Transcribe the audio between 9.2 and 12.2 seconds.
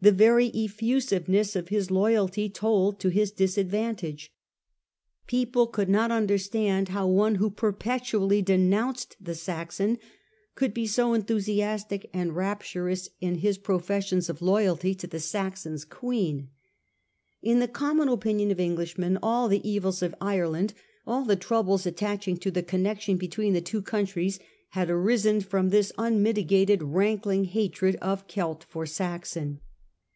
Saxon' could be so enthusiastic